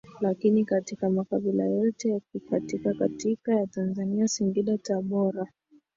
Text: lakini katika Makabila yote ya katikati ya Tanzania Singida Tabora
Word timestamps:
lakini 0.21 0.65
katika 0.65 1.09
Makabila 1.09 1.63
yote 1.65 2.09
ya 2.09 2.19
katikati 2.51 3.39
ya 3.49 3.67
Tanzania 3.67 4.27
Singida 4.27 4.77
Tabora 4.77 5.47